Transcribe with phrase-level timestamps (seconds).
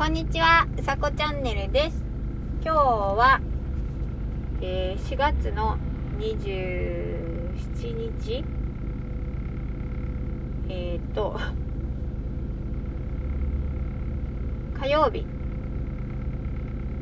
[0.00, 2.02] こんにちは、うさこチャンネルです。
[2.64, 3.38] 今日は、
[4.62, 5.76] えー4月の
[6.18, 8.42] 27日
[10.70, 11.38] えっ、と、
[14.80, 15.26] 火曜日。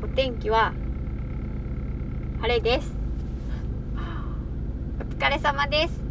[0.03, 0.73] お天気は
[2.41, 2.93] 晴れです。
[4.99, 6.03] お疲れ様です。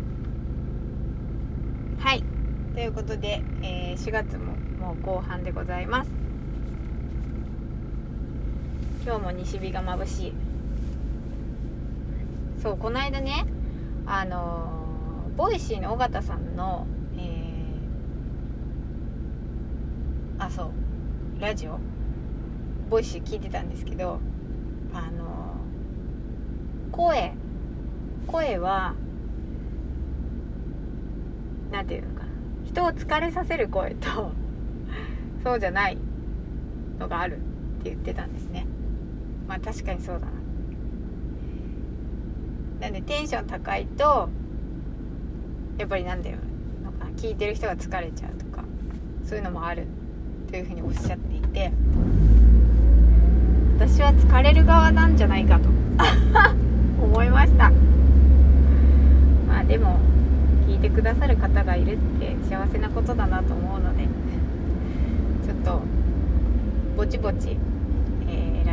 [1.98, 2.24] はい。
[2.72, 6.17] ということで、えー4月ももう後半でございます。
[9.08, 10.32] 今日も西日が眩しい。
[12.60, 13.46] そうこの間ね
[14.04, 16.86] あの Voicy の尾形さんの
[17.16, 20.70] えーあそう
[21.40, 21.78] ラジオ
[22.90, 24.20] Voicy 聞いてたんですけど
[24.92, 25.56] あの
[26.92, 27.32] 声
[28.26, 28.94] 声は
[31.72, 32.28] なんていうのかな
[32.66, 34.32] 人を疲れさせる声と
[35.42, 35.96] そうじゃない
[36.98, 37.40] のがあるっ
[37.84, 38.66] て言ってたんですね。
[39.64, 40.32] 確かにそうだな。
[42.80, 44.28] なんでテンション高いと
[45.78, 46.36] やっぱりなんだよ
[46.84, 48.62] のか聞いてる人が疲れちゃうとか
[49.24, 49.86] そういうのもある
[50.48, 51.72] というふうにおっしゃっていて
[53.76, 55.68] 私は疲れる側なんじゃないかと
[57.02, 57.70] 思いました。
[59.48, 59.98] まあでも
[60.68, 64.04] 聞いてくださる方がいるって幸せなことだなと思うので
[65.44, 65.80] ちょっと
[66.96, 67.56] ぼちぼち、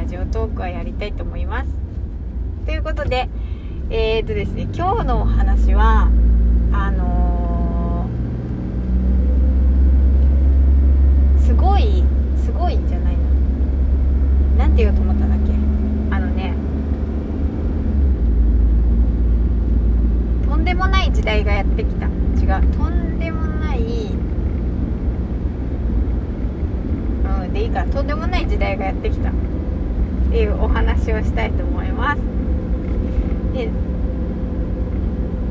[0.06, 1.70] ジオトークはやりたいと思います。
[2.66, 3.30] ということで
[3.90, 6.10] えー、っとですね今日のお話は
[6.72, 12.04] あのーすごい
[12.44, 13.18] すごいじゃない
[14.58, 15.54] ななんて言おうと思ったんだっけ？
[16.16, 16.54] あのね
[20.48, 22.08] とんでもない時代がやってきた。
[22.08, 22.10] 違
[22.60, 23.80] うとんでもない
[27.24, 27.84] うんでいいか。
[27.86, 29.32] とんでもない時代がやってきた。
[30.36, 32.22] っていうお話をしたいと思います。
[33.54, 33.70] で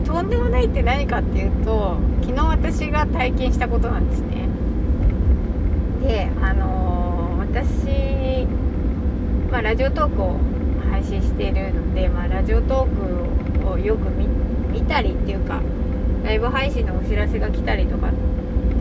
[0.05, 4.47] とんでもないって何かっていうと昨日私が体験したことなんですね。
[6.03, 8.47] であのー私、
[9.51, 10.37] まあ、ラジオトークを
[10.91, 14.27] 配信しているので、まあ、ラジオトークをよく見
[14.71, 15.63] 見たりっていうか
[16.25, 18.11] ライブ配信のお知らせが来たりとかっ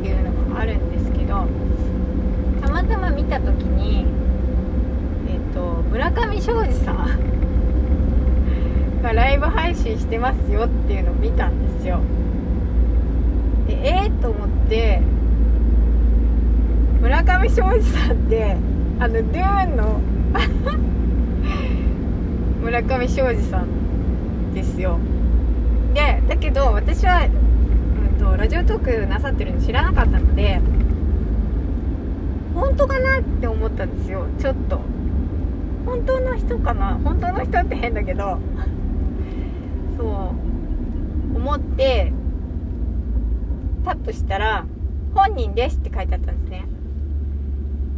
[0.01, 1.47] ていうのがあるんですけど
[2.61, 4.05] たまたま見た時に
[5.33, 7.07] えっ、と村上庄司さん
[9.01, 12.01] がライブ配信してますよっていうのを見たんですよ。
[13.67, 15.01] でえー、と思って
[17.01, 18.55] 村上庄司さんって
[18.99, 19.99] あのドゥーンの
[22.61, 24.99] 村上庄司さんですよ。
[25.95, 27.27] でだけど私は、う
[28.15, 30.61] ん、とラジオトークなさってるの知らなかったので
[32.53, 34.27] 本当かなって思ったんですよ。
[34.39, 35.02] ちょっと。
[35.93, 36.99] 本当の人かな？
[37.03, 38.39] 本当の人って変だけど。
[39.95, 41.37] そう。
[41.37, 42.11] 思って
[43.85, 44.65] タップしたら
[45.13, 46.65] 「本人です」って書いてあったんですね。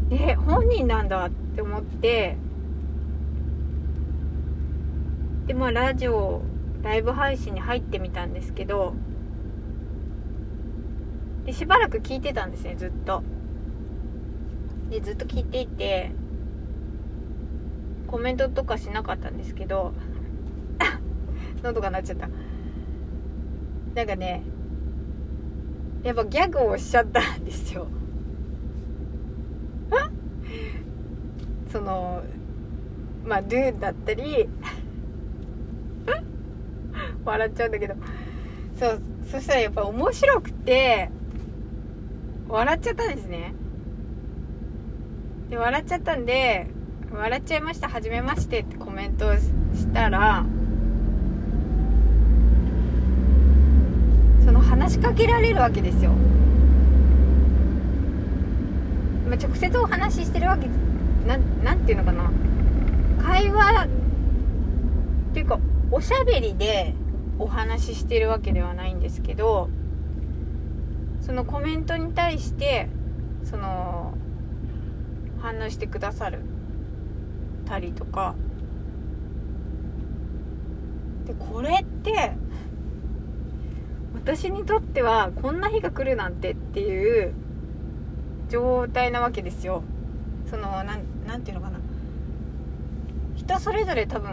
[0.10, 2.36] で本人なんだって思って
[5.48, 6.42] でまあラジオ
[6.84, 8.94] ライブ配信に入ってみたんですけど
[11.46, 13.24] でしばらく聞いてたんですねずっと。
[14.90, 16.12] でずっと聞いていて
[18.08, 19.94] コメントとかしなかったんですけど
[21.64, 22.30] 喉が鳴っちゃった。
[23.94, 24.44] なんかね
[26.04, 27.88] やっぱギャグをしちゃったんですよ。
[31.72, 32.24] その
[33.26, 34.50] まあドゥだったり
[37.26, 37.96] 笑っちゃうんだけど。
[38.78, 39.02] そう
[39.32, 41.10] そしたらやっぱ面白くて
[42.50, 43.54] 笑っちゃったんですね。
[45.50, 46.68] で笑っちゃったんで
[47.16, 47.90] 「笑っちゃいました。
[47.90, 50.46] はじめまして」ってコメントをしたら
[54.46, 56.12] その話しかけられるわけですよ、
[59.28, 60.68] まあ、直接お話ししてるわけ
[61.28, 62.32] ななんていうのかな。
[63.24, 65.60] 会話っていうか
[65.92, 66.94] おしゃべりで
[67.40, 69.68] お話ししてるわけではないんですけど
[71.22, 72.88] そのコメントに対して
[73.44, 74.14] その
[75.42, 76.40] 反応してくださる。
[77.66, 78.36] たりとか。
[81.26, 82.34] でこれって
[84.14, 87.34] 私にとってはこんな日が来るなんてっていう
[88.50, 89.84] 状態なわけですよ。
[90.50, 91.80] そのなんなんていうのかな。
[93.36, 94.32] 人それぞれ多分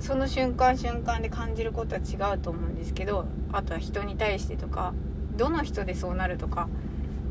[0.00, 4.94] その瞬間瞬間で感じることは違うと思うんですけどあとは人に対してとか
[5.36, 6.68] どの人でそうなるとか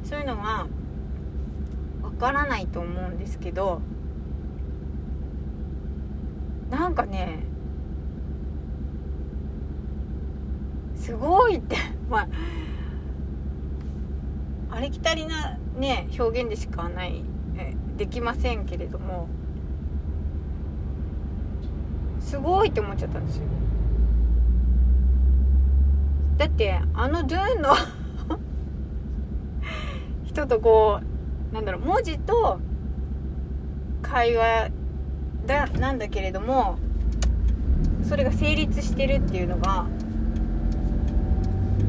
[0.03, 0.67] そういうのは
[2.07, 3.81] わからないと思うんですけど
[6.69, 7.43] なんかね
[10.95, 11.75] すごいって
[12.09, 12.27] まあ
[14.71, 17.23] ありきたりなね表現でしかない
[17.97, 19.27] できませんけれども
[22.21, 23.43] すごいって思っちゃったんですよ。
[26.37, 27.69] だってあのドゥーンの
[30.25, 31.16] 人とこう
[31.53, 32.59] なんだろう文字と
[34.01, 34.69] 会話
[35.45, 36.77] だなんだけれども
[38.03, 39.87] それが成立してるっていうのが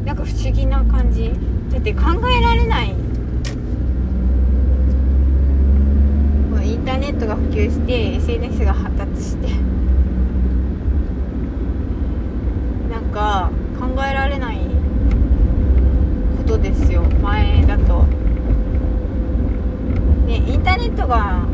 [0.05, 1.31] なんか不思議な感じ。
[1.71, 2.95] だって考えられない。
[6.65, 9.49] インターネットが普及して SNS が発達して。
[12.91, 14.61] なんか考えられない
[16.39, 17.03] ことですよ。
[17.23, 18.18] 前だと。
[20.29, 21.47] ねインターネットが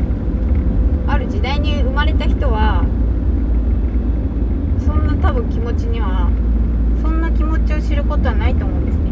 [1.07, 2.83] ある時代に生まれた人は
[4.85, 6.29] そんな多分気持ちには
[7.01, 9.11] そんな気持ちを知ることはないと思うんですね。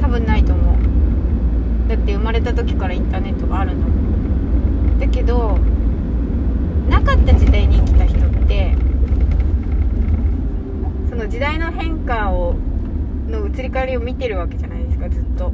[0.00, 1.88] 多分ないと思う。
[1.88, 4.98] だって生まれた時からインターネットがあるんだもん。
[5.00, 5.58] だけど
[6.88, 8.76] なかった時代に生きた人って
[11.08, 12.56] その時代の変化を
[13.28, 15.52] の移り変わりを見てるわけじゃないですかずっと。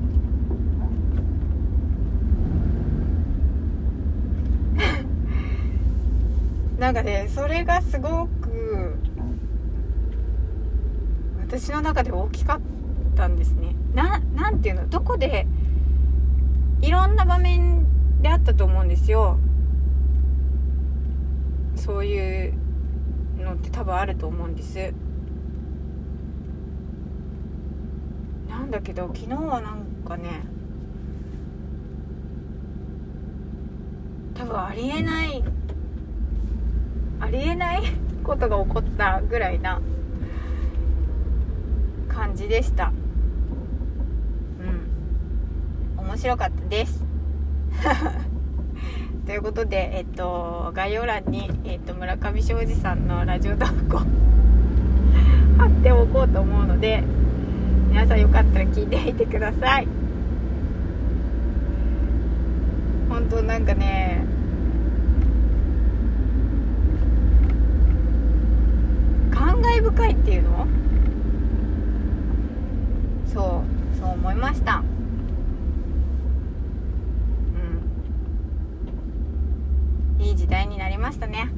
[6.79, 8.97] なんかねそれがすごく
[11.41, 12.61] 私の中で大きかっ
[13.17, 13.76] たんですね。
[13.94, 15.47] ななんていうのどこで
[16.81, 17.87] いろんな場面
[18.23, 19.38] であったと思うんですよ。
[21.76, 22.55] そういう
[23.38, 24.93] のって多分あると思うんです。
[28.49, 30.44] なんだけど昨日はなんかね
[34.35, 35.44] 多分ありえない
[37.34, 37.82] りえない
[38.22, 39.81] ことが起こったぐらいな
[42.08, 42.92] 感じでした。
[45.98, 46.06] うん。
[46.06, 47.04] 面白かったです。
[49.26, 53.98] ということで、えっと、概要欄に、えっと、村上庄司さんのラジオ投稿
[55.58, 57.02] 貼っておこうと思うので
[57.88, 59.88] 皆さんよかったら聞いてみてください。
[63.08, 64.25] 本当なんかね
[69.31, 70.67] 感慨深いっていうの？
[73.32, 73.62] そ
[73.94, 74.82] うそう思いました。
[80.19, 80.25] うん。
[80.25, 81.49] いい時代になりましたね。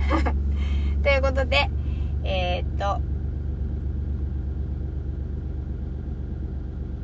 [1.02, 1.70] ということで
[2.24, 3.00] えー、っと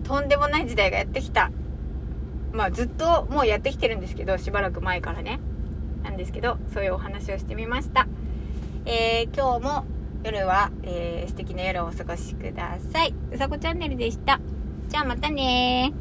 [0.07, 1.51] とんでもない時代がやってきた。
[2.53, 5.41] まあずっともうやってきてるんですけどしばらく前からね。
[6.03, 8.07] なんですけどそういうお話をしてみました。
[8.91, 9.85] えー、今日も
[10.25, 13.13] 夜は、えー、素敵な夜をお過ごしください。
[13.31, 14.41] うさこチャンネルでした。
[14.89, 15.93] じゃあまたね